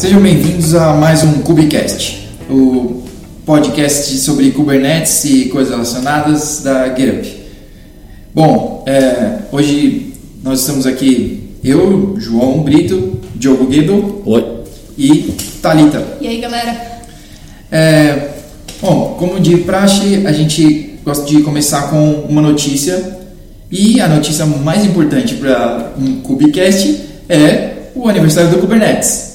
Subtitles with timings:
[0.00, 3.02] Sejam bem-vindos a mais um Kubecast, o
[3.44, 7.30] podcast sobre Kubernetes e coisas relacionadas da GitHub.
[8.34, 14.62] Bom, é, hoje nós estamos aqui, eu, João Brito, Diogo Guido Oi.
[14.96, 16.02] e Talita.
[16.18, 17.02] E aí, galera?
[17.70, 18.28] É,
[18.80, 23.18] bom, como de praxe, a gente gosta de começar com uma notícia
[23.70, 29.29] e a notícia mais importante para um Kubecast é o aniversário do Kubernetes.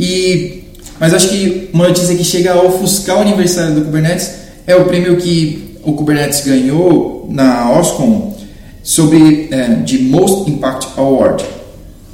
[0.00, 0.64] E,
[0.98, 4.30] mas acho que uma notícia que chega a ofuscar o aniversário do Kubernetes
[4.66, 8.34] é o prêmio que o Kubernetes ganhou na OSCON
[8.82, 11.44] sobre é, de Most Impact Award,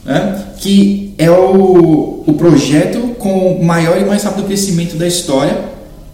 [0.04, 0.44] né?
[0.58, 5.56] que é o, o projeto com maior e mais rápido crescimento da história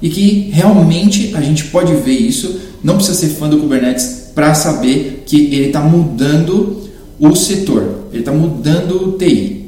[0.00, 2.60] e que realmente a gente pode ver isso.
[2.84, 6.82] Não precisa ser fã do Kubernetes para saber que ele está mudando
[7.18, 9.61] o setor, ele está mudando o TI.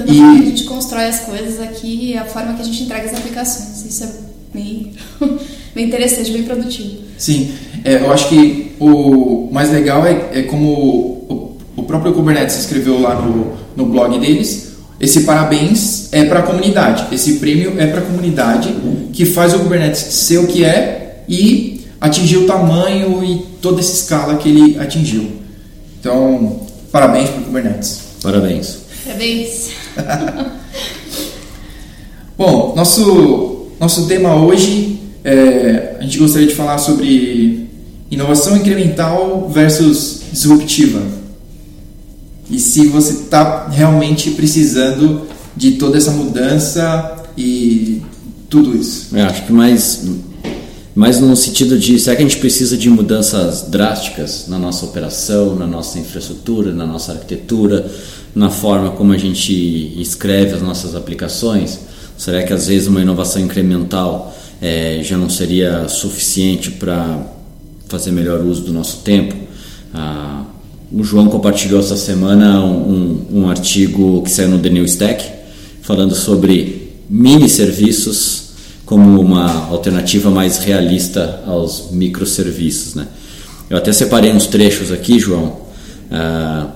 [0.00, 2.62] Mudando E- a forma que a gente constrói as coisas aqui e a forma que
[2.62, 3.84] a gente entrega as aplicações.
[3.84, 4.08] Isso é
[4.52, 4.92] bem,
[5.74, 6.98] bem interessante, bem produtivo.
[7.18, 7.52] Sim,
[7.84, 13.00] é, eu acho que o mais legal é, é como o, o próprio Kubernetes escreveu
[13.00, 14.70] lá no, no blog deles.
[14.98, 18.74] Esse parabéns é para a comunidade, esse prêmio é para a comunidade
[19.14, 23.92] que faz o Kubernetes ser o que é e atingir o tamanho e toda essa
[23.92, 25.30] escala que ele atingiu.
[25.98, 28.00] Então, parabéns para o Kubernetes.
[28.22, 28.78] Parabéns.
[29.04, 29.70] Parabéns.
[32.36, 37.68] Bom, nosso, nosso tema hoje, é, a gente gostaria de falar sobre
[38.10, 41.02] inovação incremental versus disruptiva.
[42.50, 48.02] E se você está realmente precisando de toda essa mudança e
[48.48, 49.16] tudo isso.
[49.16, 50.04] Eu acho que mais,
[50.94, 55.54] mais no sentido de será que a gente precisa de mudanças drásticas na nossa operação,
[55.54, 57.90] na nossa infraestrutura, na nossa arquitetura,
[58.34, 59.52] na forma como a gente
[60.00, 61.78] escreve as nossas aplicações?
[62.18, 67.24] Será que às vezes uma inovação incremental eh, já não seria suficiente para
[67.88, 69.34] fazer melhor uso do nosso tempo?
[69.94, 70.44] Ah,
[70.92, 75.24] o João compartilhou essa semana um, um, um artigo que saiu no The New Stack
[75.82, 78.49] falando sobre mini serviços
[78.90, 83.06] como uma alternativa mais realista aos microserviços, né?
[83.70, 85.58] Eu até separei uns trechos aqui, João,
[86.10, 86.66] ah,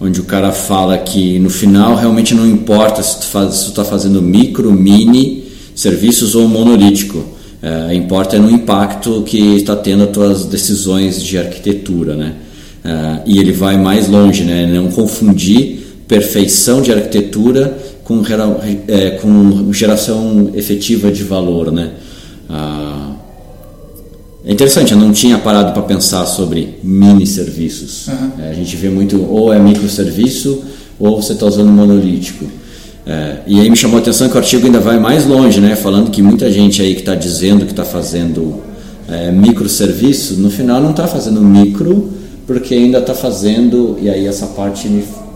[0.00, 4.72] onde o cara fala que no final realmente não importa se tu está fazendo micro,
[4.72, 7.24] mini serviços ou monolítico.
[7.62, 12.34] Ah, importa é no impacto que está tendo as tuas decisões de arquitetura, né?
[12.84, 14.66] Ah, e ele vai mais longe, né?
[14.66, 17.78] Não confundir perfeição de arquitetura
[18.10, 18.22] com,
[18.88, 21.92] é, com geração efetiva de valor, né?
[22.48, 23.12] Ah,
[24.44, 28.08] é interessante, eu não tinha parado para pensar sobre mini serviços.
[28.08, 28.32] Aham.
[28.40, 30.64] É, a gente vê muito ou é microserviço
[30.98, 32.46] ou você está usando monolítico.
[33.06, 35.76] É, e aí me chamou a atenção que o artigo ainda vai mais longe, né?
[35.76, 38.60] Falando que muita gente aí que está dizendo que está fazendo
[39.08, 42.10] é, microserviço, no final não está fazendo micro,
[42.44, 44.88] porque ainda está fazendo, e aí essa parte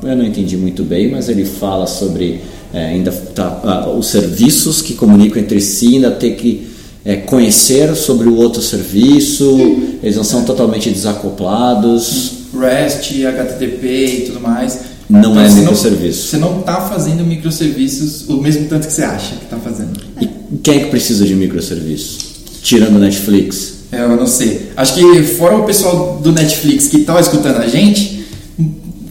[0.03, 2.41] eu não entendi muito bem, mas ele fala sobre
[2.75, 6.67] é, ainda tá, ah, os serviços que comunicam entre si, ainda ter que
[7.05, 12.33] é, conhecer sobre o outro serviço, eles não são totalmente desacoplados.
[12.59, 14.81] REST, HTTP e tudo mais.
[15.09, 16.29] Não é você microserviço.
[16.29, 19.93] Você não está fazendo microserviços o mesmo tanto que você acha que está fazendo.
[20.21, 20.29] E
[20.63, 22.19] quem é que precisa de microserviço?
[22.63, 23.75] Tirando Netflix.
[23.93, 24.71] É, eu não sei.
[24.77, 28.25] Acho que fora o pessoal do Netflix que está escutando a gente,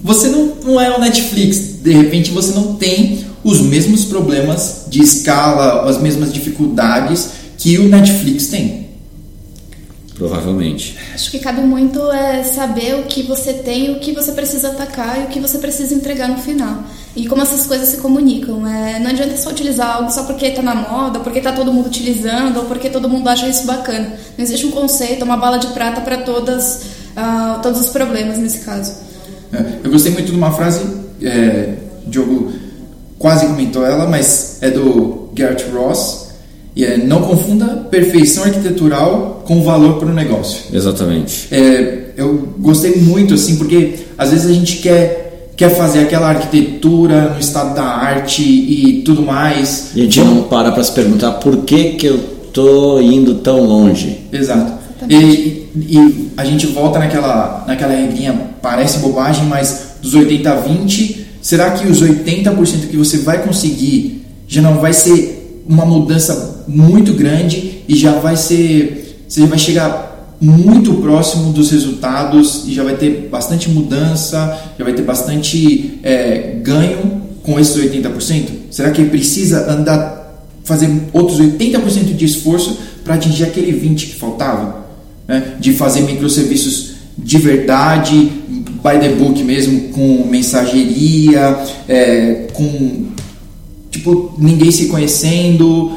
[0.04, 1.82] você não, não é o Netflix.
[1.82, 7.88] De repente você não tem os mesmos problemas de escala, as mesmas dificuldades que o
[7.90, 8.84] Netflix tem.
[10.16, 10.96] Provavelmente.
[11.14, 15.20] Acho que cabe muito é, saber o que você tem, o que você precisa atacar
[15.20, 16.84] e o que você precisa entregar no final.
[17.16, 18.66] E como essas coisas se comunicam.
[18.68, 21.74] É, não adianta só utilizar algo só porque está na moda, ou porque está todo
[21.74, 24.14] mundo utilizando, ou porque todo mundo acha isso bacana.
[24.38, 26.82] Não existe um conceito, uma bala de prata para todas,
[27.16, 28.94] ah, todos os problemas nesse caso.
[29.52, 30.82] É, Eu gostei muito de uma frase,
[31.24, 31.74] é,
[32.06, 32.54] Diogo
[33.24, 36.28] quase comentou ela, mas é do Garrett Ross,
[36.76, 40.64] e é não confunda perfeição arquitetural com valor para o negócio.
[40.74, 41.48] Exatamente.
[41.50, 47.30] É, eu gostei muito assim porque às vezes a gente quer quer fazer aquela arquitetura
[47.30, 51.34] no estado da arte e tudo mais E a gente não para para se perguntar
[51.34, 52.18] por que, que eu
[52.52, 54.20] tô indo tão longe.
[54.34, 60.56] exato e, e a gente volta naquela naquela regrinha parece bobagem mas dos 80 a
[60.56, 66.64] 20 será que os 80% que você vai conseguir já não vai ser uma mudança
[66.68, 72.84] muito grande e já vai ser você vai chegar muito próximo dos resultados e já
[72.84, 78.48] vai ter bastante mudança, já vai ter bastante é, ganho com esses 80%?
[78.70, 84.84] Será que precisa andar, fazer outros 80% de esforço para atingir aquele 20% que faltava?
[85.28, 85.56] Né?
[85.60, 88.32] De fazer microserviços de verdade,
[88.84, 91.58] by the book mesmo, com mensageria,
[91.88, 93.08] é, com
[93.92, 95.92] tipo ninguém se conhecendo,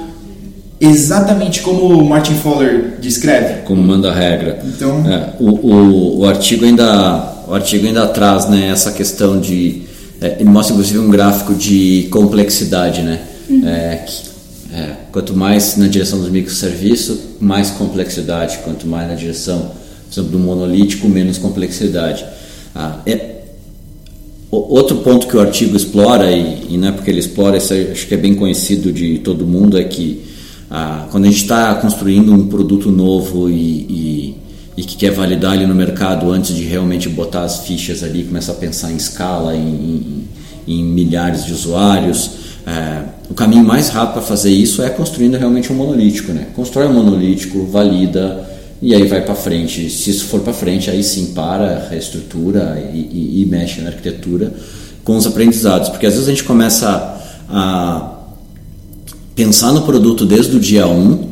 [0.81, 3.63] exatamente como o Martin Fowler descreve.
[3.63, 4.61] Como manda a regra.
[4.65, 9.83] Então, é, o, o, o, artigo ainda o artigo ainda traz né, essa questão de
[10.21, 13.21] é, ele mostra inclusive um gráfico de complexidade, né?
[13.49, 13.69] Uhum.
[13.69, 14.23] É, que,
[14.75, 18.59] é, quanto mais na direção dos microserviços, mais complexidade.
[18.65, 19.73] Quanto mais na direção,
[20.07, 22.25] por exemplo, do monolítico, menos complexidade.
[22.75, 23.37] Ah, é,
[24.51, 28.07] outro ponto que o artigo explora, e, e não é porque ele explora, isso acho
[28.07, 30.23] que é bem conhecido de todo mundo, é que
[30.71, 34.37] ah, quando a gente está construindo um produto novo e, e,
[34.77, 38.53] e, que quer validar ele no mercado antes de realmente botar as fichas ali, começar
[38.53, 40.29] a pensar em escala, em, em,
[40.67, 42.31] em milhares de usuários,
[42.67, 46.33] é, o caminho mais rápido para fazer isso é construindo realmente um monolítico.
[46.33, 46.49] Né?
[46.55, 49.89] Constrói um monolítico, valida e aí vai para frente.
[49.91, 54.53] Se isso for para frente, aí sim para, reestrutura e, e, mexe na arquitetura
[55.03, 55.89] com os aprendizados.
[55.89, 56.87] Porque às vezes a gente começa
[57.49, 58.17] a
[59.35, 61.29] pensar no produto desde o dia 1,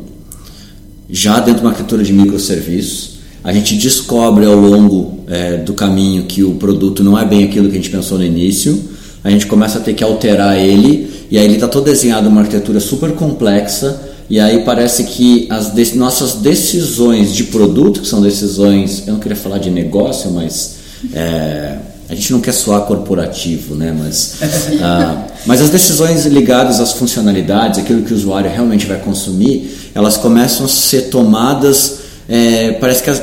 [1.09, 3.15] já dentro de uma arquitetura de microserviços.
[3.43, 7.65] A gente descobre ao longo é, do caminho que o produto não é bem aquilo
[7.69, 8.83] que a gente pensou no início.
[9.23, 12.41] A gente começa a ter que alterar ele e aí ele está todo desenhado uma
[12.41, 18.21] arquitetura super complexa e aí parece que as de nossas decisões de produto, que são
[18.21, 20.77] decisões, eu não queria falar de negócio, mas
[21.13, 21.77] é,
[22.09, 23.95] a gente não quer soar corporativo, né?
[23.97, 24.37] Mas,
[24.81, 30.17] ah, mas as decisões ligadas às funcionalidades, aquilo que o usuário realmente vai consumir, elas
[30.17, 31.99] começam a ser tomadas.
[32.27, 33.21] É, parece que as,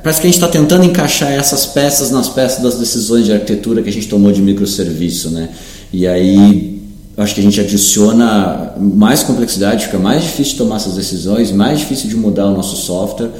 [0.00, 3.82] parece que a gente está tentando encaixar essas peças nas peças das decisões de arquitetura
[3.82, 5.48] que a gente tomou de microserviço, né?
[5.92, 6.75] E aí
[7.22, 11.78] acho que a gente adiciona mais complexidade, fica mais difícil de tomar essas decisões, mais
[11.78, 13.30] difícil de mudar o nosso software.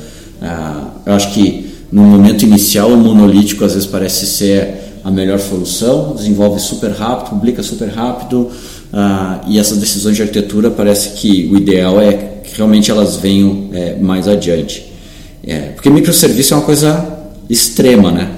[0.41, 5.39] Ah, eu acho que no momento inicial o monolítico às vezes parece ser a melhor
[5.39, 8.51] solução, desenvolve super rápido, publica super rápido
[8.93, 13.69] uh, e essas decisões de arquitetura parece que o ideal é que realmente elas venham
[13.73, 14.93] é, mais adiante.
[15.47, 17.07] É, porque microserviço é uma coisa
[17.49, 18.33] extrema, né?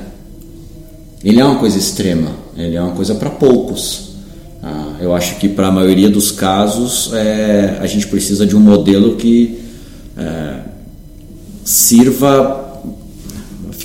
[1.24, 4.07] Ele é uma coisa extrema, ele é uma coisa para poucos.
[5.00, 9.16] Eu acho que para a maioria dos casos é, a gente precisa de um modelo
[9.16, 9.58] que
[10.16, 10.60] é,
[11.64, 12.68] sirva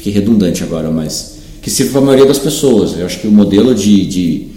[0.04, 3.00] fiquei redundante agora, mas que sirva a maioria das pessoas.
[3.00, 4.06] Eu acho que o modelo de.
[4.06, 4.48] de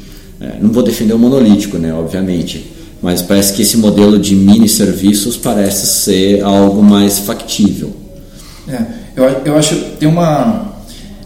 [0.41, 2.67] é, não vou defender o monolítico, né, obviamente,
[3.00, 7.94] mas parece que esse modelo de mini serviços parece ser algo mais factível.
[8.69, 8.82] É,
[9.14, 10.75] eu, eu acho tem uma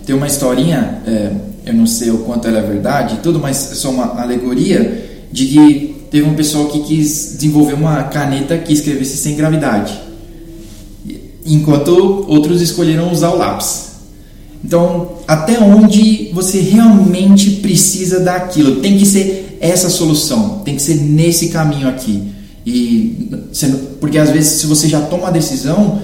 [0.04, 1.32] tem uma historinha, é,
[1.66, 5.46] eu não sei o quanto ela é verdade, tudo, mas é só uma alegoria de
[5.46, 9.98] que teve um pessoal que quis desenvolver uma caneta que escrevesse sem gravidade,
[11.46, 13.90] enquanto outros escolheram usar o lápis.
[14.62, 18.80] Então, até onde você realmente precisa daquilo?
[18.80, 22.22] Tem que ser essa solução, tem que ser nesse caminho aqui.
[22.66, 23.30] E
[24.00, 26.00] porque às vezes se você já toma a decisão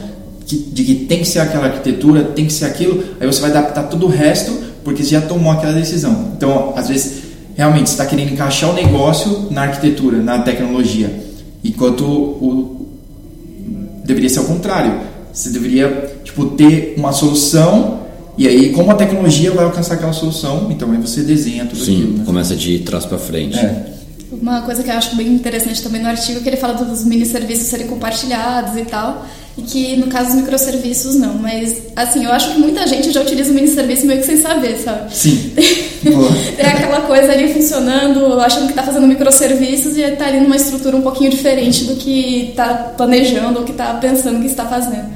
[0.46, 3.84] de que tem que ser aquela arquitetura, tem que ser aquilo, aí você vai adaptar
[3.84, 4.52] todo o resto
[4.84, 6.32] porque você já tomou aquela decisão.
[6.36, 7.25] Então, às vezes
[7.56, 11.10] realmente está querendo encaixar o negócio na arquitetura, na tecnologia,
[11.64, 12.86] enquanto o,
[14.04, 15.00] deveria ser o contrário.
[15.32, 18.06] Você deveria tipo ter uma solução
[18.38, 21.96] e aí, como a tecnologia vai alcançar aquela solução, então aí você desenha tudo Sim,
[21.96, 22.18] aquilo.
[22.18, 22.24] Né?
[22.26, 23.58] começa de trás para frente.
[23.58, 23.95] É.
[24.30, 27.04] Uma coisa que eu acho bem interessante também no artigo é que ele fala dos
[27.04, 29.24] mini serviços serem compartilhados e tal,
[29.56, 33.22] e que no caso dos microserviços não, mas assim, eu acho que muita gente já
[33.22, 35.14] utiliza o mini serviço meio que sem saber, sabe?
[35.14, 35.52] Sim.
[36.58, 40.96] é aquela coisa ali funcionando, achando que está fazendo microserviços e está ali numa estrutura
[40.96, 45.06] um pouquinho diferente do que está planejando ou que está pensando que está fazendo.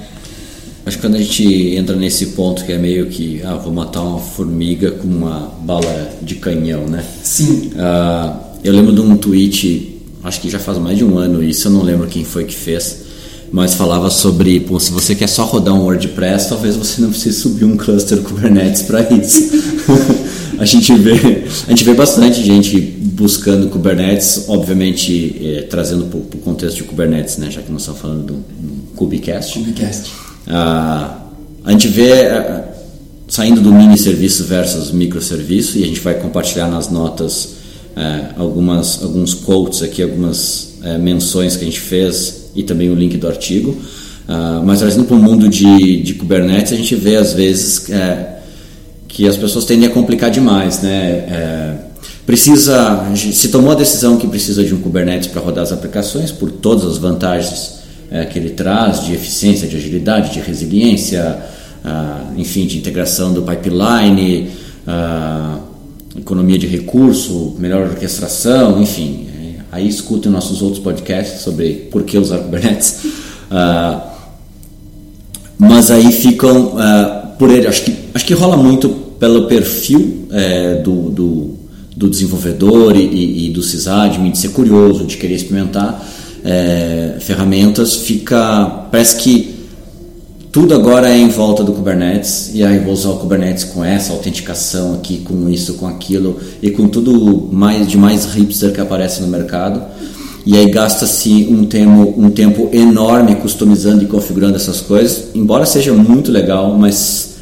[0.87, 4.03] Acho que quando a gente entra nesse ponto que é meio que, ah, vou matar
[4.03, 7.05] uma formiga com uma bala de canhão, né?
[7.23, 7.73] Sim.
[7.75, 11.69] Uh, eu lembro de um tweet, acho que já faz mais de um ano isso,
[11.69, 13.03] eu não lembro quem foi que fez,
[13.53, 17.41] mas falava sobre, pô, se você quer só rodar um WordPress, talvez você não precise
[17.41, 19.51] subir um cluster Kubernetes para isso.
[20.59, 26.43] a gente vê, a gente vê bastante gente buscando Kubernetes, obviamente eh, trazendo para o
[26.43, 29.59] contexto de Kubernetes, né, já que nós estamos falando do, do Kubecast.
[29.59, 30.13] Kubecast.
[30.47, 31.19] Ah,
[31.65, 32.65] a gente vê ah,
[33.27, 37.60] saindo do mini serviço versus microserviço e a gente vai compartilhar nas notas
[37.97, 42.95] ah, algumas alguns quotes aqui, algumas eh, menções que a gente fez e também o
[42.95, 43.77] link do artigo.
[44.65, 48.37] mas trazendo para o mundo de, de Kubernetes, a gente vê às vezes eh,
[49.09, 51.25] que as pessoas tendem a complicar demais, né?
[51.29, 51.75] Eh,
[52.25, 56.51] precisa, se tomou a decisão que precisa de um Kubernetes para rodar as aplicações por
[56.51, 57.81] todas as vantagens
[58.33, 61.39] que ele traz de eficiência, de agilidade, de resiliência,
[61.85, 64.51] ah, enfim, de integração do pipeline,
[64.87, 65.59] ah,
[66.17, 69.27] economia de recurso, melhor orquestração, enfim.
[69.29, 73.07] É, aí escutem nossos outros podcasts sobre por que usar Kubernetes.
[73.53, 74.11] Ah,
[75.59, 78.89] mas aí ficam uh, por ele acho que acho que rola muito
[79.19, 81.59] pelo perfil é, do, do,
[81.97, 86.03] do, desenvolvedor e, e, do sysadmin de ser curioso de querer experimentar
[86.45, 89.60] é, ferramentas fica parece que
[90.53, 94.13] tudo agora é em volta do Kubernetes e aí vou usar o Kubernetes com essa
[94.13, 99.21] autenticação aqui com isso com aquilo e com tudo mais de mais hipster que aparece
[99.23, 99.83] no mercado
[100.45, 105.93] e aí gasta-se um tempo, um tempo enorme customizando e configurando essas coisas, embora seja
[105.93, 107.35] muito legal, mas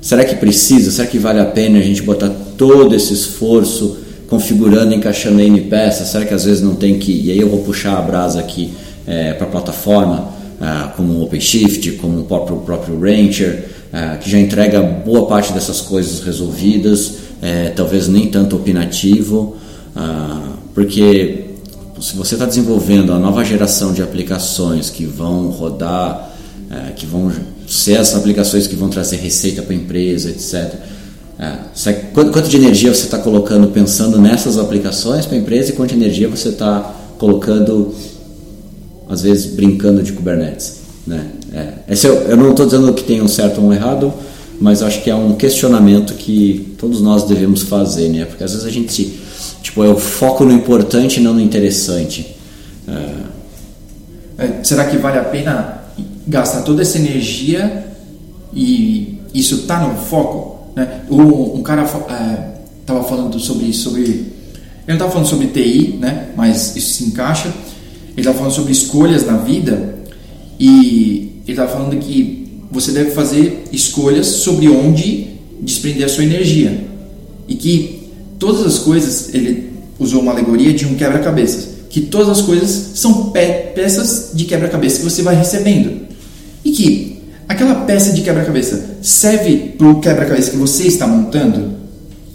[0.00, 0.90] será que precisa?
[0.90, 3.98] Será que vale a pena a gente botar todo esse esforço
[4.28, 6.08] configurando, encaixando em peças?
[6.08, 7.12] Será que às vezes não tem que.
[7.12, 8.72] E aí eu vou puxar a brasa aqui
[9.06, 14.30] é, para a plataforma, ah, como o OpenShift, como o próprio, próprio Rancher, ah, que
[14.30, 19.56] já entrega boa parte dessas coisas resolvidas, é, talvez nem tanto opinativo,
[19.96, 21.46] ah, porque
[22.00, 26.30] se você está desenvolvendo a nova geração de aplicações que vão rodar,
[26.70, 27.30] é, que vão
[27.66, 30.74] ser as aplicações que vão trazer receita para a empresa, etc.
[31.38, 35.72] É, quanto, quanto, de energia você está colocando pensando nessas aplicações para a empresa e
[35.72, 37.94] quanto de energia você está colocando,
[39.10, 40.80] às vezes, brincando de Kubernetes?
[41.06, 41.26] Né?
[41.52, 44.14] É, esse eu, eu não estou dizendo que tem um certo ou um errado,
[44.58, 48.24] mas acho que é um questionamento que todos nós devemos fazer, né?
[48.24, 49.20] porque às vezes a gente
[49.62, 52.36] Tipo, eu foco no importante e não no interessante.
[52.88, 53.30] É.
[54.38, 55.82] É, será que vale a pena
[56.26, 57.86] gastar toda essa energia
[58.52, 60.70] e isso está no foco?
[60.74, 61.02] Né?
[61.10, 64.02] O, um cara estava é, falando sobre sobre...
[64.88, 66.30] Ele estava falando sobre TI, né?
[66.34, 67.52] mas isso se encaixa.
[68.20, 69.94] Ele estava falando sobre escolhas na vida
[70.58, 76.84] e ele estava falando que você deve fazer escolhas sobre onde desprender a sua energia.
[77.48, 82.42] E que todas as coisas, ele usou uma alegoria de um quebra-cabeças, que todas as
[82.42, 86.06] coisas são pe peças de quebra-cabeça que você vai recebendo.
[86.62, 91.72] E que aquela peça de quebra-cabeça serve para o quebra-cabeça que você está montando?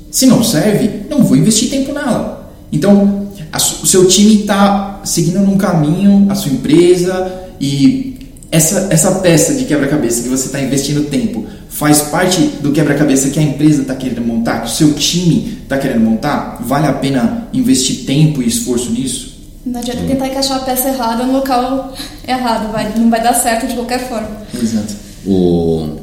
[0.09, 2.51] Se não serve, não vou investir tempo nela.
[2.71, 3.24] Então,
[3.57, 8.15] o seu time está seguindo num caminho, a sua empresa, e
[8.51, 13.39] essa, essa peça de quebra-cabeça que você está investindo tempo faz parte do quebra-cabeça que
[13.39, 16.61] a empresa está querendo montar, que o seu time está querendo montar?
[16.61, 19.35] Vale a pena investir tempo e esforço nisso?
[19.65, 21.93] Não adianta tentar encaixar a peça errada no local
[22.25, 24.29] errado, vai, não vai dar certo de qualquer forma.
[24.53, 24.93] Exato.
[25.25, 25.97] O...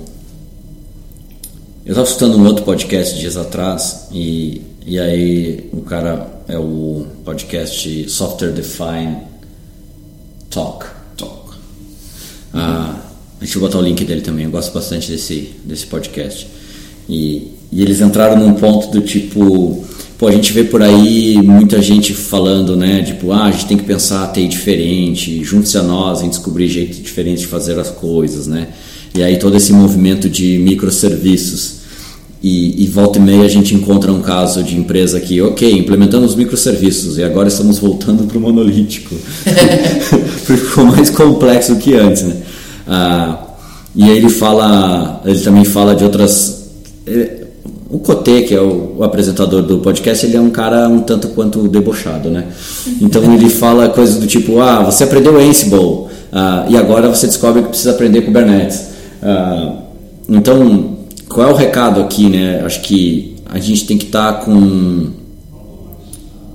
[1.85, 7.07] Eu estava escutando um outro podcast dias atrás e, e aí o cara é o
[7.25, 9.19] podcast Software Define
[10.51, 10.87] Talk.
[11.17, 11.57] Talk.
[12.53, 13.01] Ah,
[13.41, 16.47] a gente vai botar o link dele também, eu gosto bastante desse, desse podcast.
[17.09, 19.85] E, e eles entraram num ponto do tipo,
[20.19, 23.77] pô, a gente vê por aí muita gente falando, né, tipo, ah, a gente tem
[23.77, 27.91] que pensar a TI diferente, junte-se a nós em descobrir jeitos diferentes de fazer as
[27.91, 28.69] coisas, né?
[29.15, 31.82] E aí todo esse movimento de microserviços.
[32.43, 36.35] E, e volta e meia a gente encontra um caso de empresa que, ok, implementamos
[36.35, 39.15] microserviços e agora estamos voltando para o monolítico.
[40.45, 42.37] Porque ficou mais complexo que antes, né?
[42.87, 43.39] Ah,
[43.95, 46.65] e aí ele fala, ele também fala de outras.
[47.07, 47.43] Ele,
[47.89, 51.29] o Cotê, que é o, o, apresentador do podcast, ele é um cara um tanto
[51.29, 52.47] quanto debochado, né?
[53.01, 57.63] Então ele fala coisas do tipo: ah, você aprendeu Ansible ah, e agora você descobre
[57.63, 58.87] que precisa aprender Kubernetes.
[59.23, 59.75] Ah,
[60.29, 60.97] então,
[61.33, 62.63] qual é o recado aqui, né?
[62.65, 65.11] Acho que a gente tem que estar tá com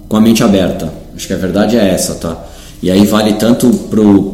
[0.08, 0.92] com a mente aberta.
[1.16, 2.46] Acho que a verdade é essa, tá?
[2.82, 3.70] E aí vale tanto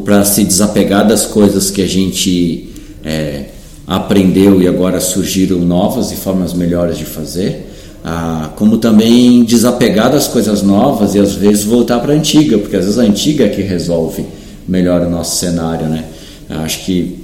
[0.05, 2.69] para se desapegar das coisas que a gente
[3.03, 3.45] é,
[3.87, 7.71] aprendeu e agora surgiram novas e formas melhores de fazer,
[8.03, 12.75] ah, como também desapegar das coisas novas e às vezes voltar para a antiga, porque
[12.75, 14.25] às vezes a antiga é que resolve
[14.67, 16.03] melhor o nosso cenário, né?
[16.49, 17.22] Acho que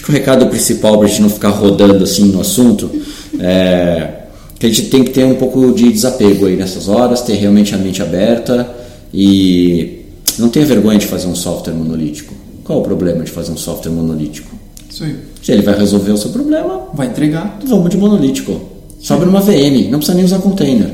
[0.00, 2.90] acho que o recado principal para a gente não ficar rodando assim no assunto
[3.38, 4.16] é
[4.58, 7.74] que a gente tem que ter um pouco de desapego aí nessas horas, ter realmente
[7.74, 8.68] a mente aberta
[9.12, 10.00] e
[10.38, 12.34] não tenha vergonha de fazer um software monolítico.
[12.62, 14.54] Qual o problema de fazer um software monolítico?
[14.88, 15.16] Isso aí.
[15.42, 17.58] Se ele vai resolver o seu problema, vai entregar.
[17.66, 18.60] Vamos de monolítico.
[19.00, 20.90] Sobe numa VM, não precisa nem usar container.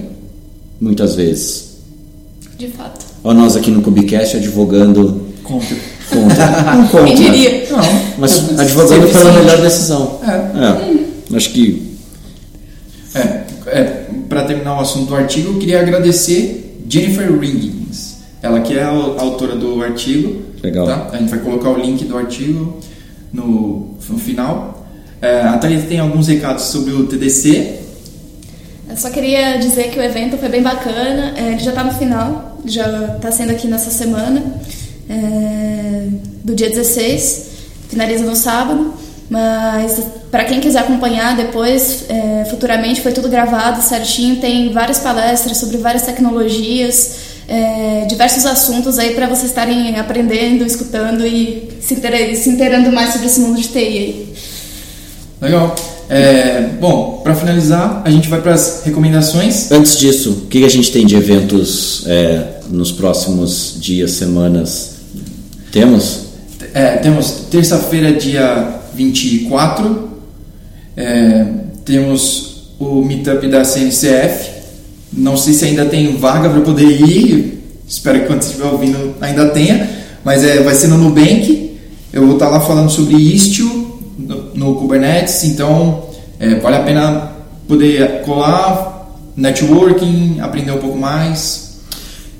[0.80, 1.76] Muitas vezes.
[2.56, 3.04] De fato.
[3.24, 5.76] Olha nós aqui no Cubicast advogando contra.
[6.08, 6.74] Contra.
[6.74, 7.06] Não contra.
[7.06, 7.66] Quem diria?
[7.70, 7.78] Não,
[8.18, 10.20] mas advogando pela melhor decisão.
[10.26, 11.32] É.
[11.32, 11.36] é.
[11.36, 11.96] Acho que.
[13.14, 18.16] É, é para terminar o assunto do artigo, eu queria agradecer Jennifer Riggins.
[18.42, 20.42] Ela que é a autora do artigo.
[20.62, 20.86] Legal.
[20.86, 21.08] Tá?
[21.12, 22.80] A gente vai colocar o link do artigo
[23.32, 24.86] no, no final.
[25.20, 27.80] É, a Thalita tem alguns recados sobre o TDC.
[28.88, 31.34] Eu só queria dizer que o evento foi bem bacana.
[31.36, 34.42] É, ele já está no final, já está sendo aqui nessa semana,
[35.08, 36.06] é,
[36.44, 37.46] do dia 16,
[37.88, 38.94] finaliza no sábado.
[39.28, 44.36] Mas para quem quiser acompanhar depois, é, futuramente foi tudo gravado certinho.
[44.36, 47.16] Tem várias palestras sobre várias tecnologias,
[47.48, 53.12] é, diversos assuntos aí para vocês estarem aprendendo, escutando e se, inteirando, se inteirando mais
[53.12, 54.34] sobre esse mundo de TI aí.
[55.40, 55.74] Legal.
[56.08, 59.72] É, bom, para finalizar, a gente vai para as recomendações.
[59.72, 64.95] Antes disso, o que a gente tem de eventos é, nos próximos dias, semanas?
[65.72, 66.26] Temos?
[66.72, 70.10] É, temos terça-feira, dia 24,
[70.96, 71.46] é,
[71.84, 74.50] temos o meetup da CNCF.
[75.12, 79.14] Não sei se ainda tem vaga para poder ir, espero que quando você estiver ouvindo
[79.20, 79.88] ainda tenha,
[80.24, 81.78] mas é, vai ser no Nubank.
[82.12, 86.06] Eu vou estar lá falando sobre Istio no, no Kubernetes, então
[86.38, 87.32] é, vale a pena
[87.68, 91.78] poder colar, networking, aprender um pouco mais.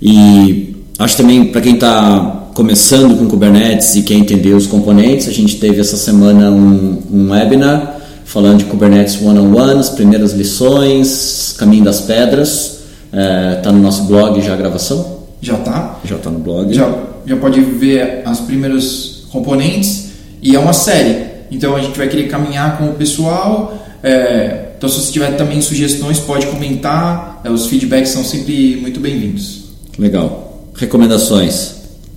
[0.00, 5.32] E acho também para quem está começando com Kubernetes e quer entender os componentes, a
[5.32, 11.84] gente teve essa semana um, um webinar falando de Kubernetes One-on-One, as primeiras lições, caminho
[11.84, 12.78] das pedras.
[13.12, 15.18] Está é, no nosso blog já a gravação?
[15.40, 16.00] Já está.
[16.02, 16.72] Já está no blog.
[16.72, 16.90] Já,
[17.26, 21.26] já pode ver os primeiros componentes e é uma série.
[21.50, 23.86] Então a gente vai querer caminhar com o pessoal.
[24.02, 27.42] É, então se você tiver também sugestões, pode comentar.
[27.44, 29.66] É, os feedbacks são sempre muito bem-vindos.
[29.98, 30.70] Legal.
[30.74, 31.75] Recomendações?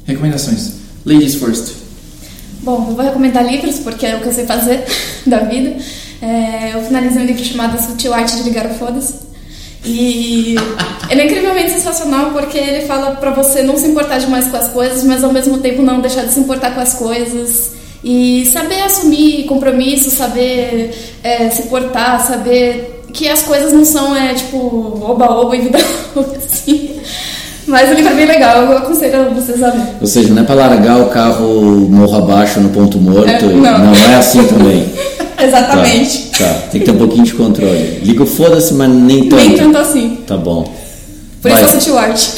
[0.10, 0.72] Recomendações.
[1.06, 1.74] Ladies first.
[2.62, 4.84] Bom, eu vou recomendar livros porque é o que eu sei fazer
[5.26, 5.78] da vida.
[6.22, 9.30] É, eu finalizei um livro chamado Sutil Arte de Ligar o Foda-se.
[9.86, 10.56] E
[11.10, 14.68] ele é incrivelmente sensacional porque ele fala para você não se importar demais com as
[14.70, 17.74] coisas, mas ao mesmo tempo não deixar de se importar com as coisas.
[18.04, 20.92] E saber assumir compromisso, saber
[21.24, 24.58] é, se portar, saber que as coisas não são, é, tipo,
[25.04, 25.78] oba-oba e vida
[26.36, 27.00] assim.
[27.70, 29.82] Mas o livro é bem legal, eu aconselho vocês a ler.
[30.02, 33.30] Ou seja, não é para largar o carro morro abaixo no ponto morto.
[33.30, 33.62] É, não.
[33.62, 34.92] não é assim também.
[35.40, 36.32] Exatamente.
[36.32, 38.00] Tá, tá, tem que ter um pouquinho de controle.
[38.04, 39.44] Liga o foda-se, mas nem tanto.
[39.44, 40.18] Nem tanto assim.
[40.26, 40.74] Tá bom.
[41.44, 41.64] Por Vai.
[41.64, 42.32] isso eu o arte.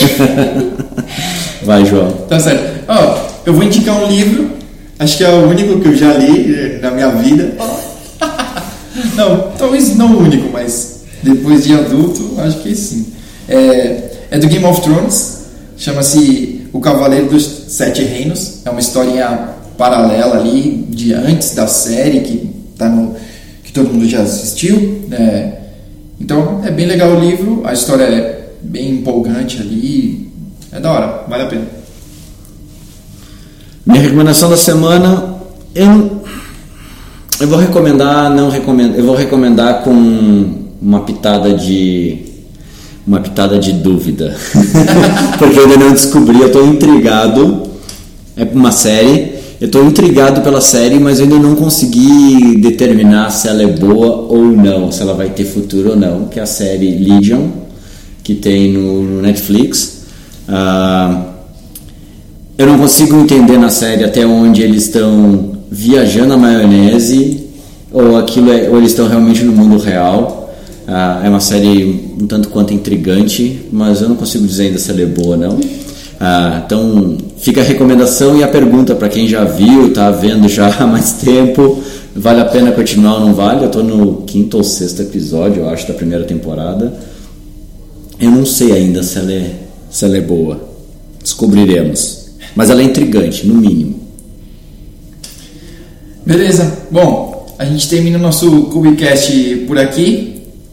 [1.63, 2.11] Vai, João.
[2.27, 2.83] Tá certo.
[2.89, 4.51] Ó, oh, eu vou indicar um livro,
[4.99, 7.55] acho que é o único que eu já li eh, na minha vida.
[7.57, 8.25] Oh.
[9.15, 13.07] não, talvez não o único, mas depois de adulto, acho que sim.
[13.47, 15.41] É, é do Game of Thrones,
[15.77, 18.61] chama-se O Cavaleiro dos Sete Reinos.
[18.65, 23.13] É uma historinha paralela ali de antes da série que tá no
[23.61, 25.03] que todo mundo já assistiu.
[25.09, 25.53] Né?
[26.17, 30.31] Então é bem legal o livro, a história é bem empolgante ali,
[30.71, 31.65] é da hora, vale a pena.
[33.85, 35.35] Minha recomendação da semana,
[35.75, 36.23] eu,
[37.37, 39.91] eu vou recomendar, não recomendo, eu vou recomendar com
[40.81, 42.30] uma pitada de
[43.05, 44.35] uma pitada de dúvida.
[45.37, 47.63] Porque eu ainda não descobri, eu estou intrigado.
[48.35, 53.47] É uma série, eu estou intrigado pela série, mas eu ainda não consegui determinar se
[53.47, 56.25] ela é boa ou não, se ela vai ter futuro ou não.
[56.25, 57.47] Que é a série Legion,
[58.23, 60.01] que tem no Netflix.
[60.47, 61.31] Uh,
[62.57, 67.47] eu não consigo entender na série até onde eles estão viajando a maionese
[67.91, 70.40] ou aquilo é, ou eles estão realmente no mundo real.
[70.87, 74.89] Ah, é uma série um tanto quanto intrigante, mas eu não consigo dizer ainda se
[74.91, 75.59] ela é boa ou não.
[76.19, 80.67] Ah, então fica a recomendação e a pergunta para quem já viu, está vendo já
[80.79, 81.81] há mais tempo,
[82.15, 83.61] vale a pena continuar ou não vale?
[83.61, 86.93] Eu estou no quinto ou sexto episódio, eu acho, da primeira temporada.
[88.19, 89.51] Eu não sei ainda se ela é,
[89.89, 90.69] se ela é boa.
[91.23, 92.29] Descobriremos.
[92.55, 93.99] Mas ela é intrigante, no mínimo.
[96.25, 96.71] Beleza.
[96.91, 100.30] Bom, a gente termina o nosso Cubicast por aqui.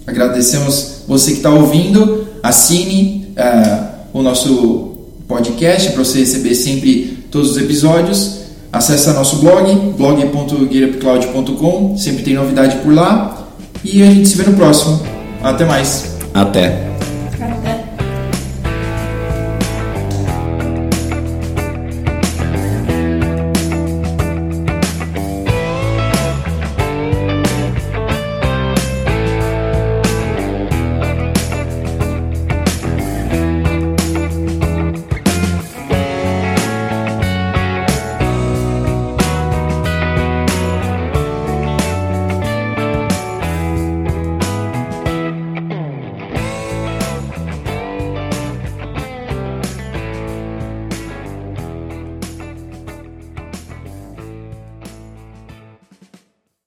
[0.09, 2.27] Agradecemos você que está ouvindo.
[2.43, 4.95] Assine uh, o nosso
[5.29, 8.39] podcast para você receber sempre todos os episódios.
[8.73, 11.99] Acesse nosso blog, blog.gearupcloud.com.
[11.99, 13.49] Sempre tem novidade por lá.
[13.85, 14.99] E a gente se vê no próximo.
[15.43, 16.17] Até mais.
[16.33, 16.88] Até.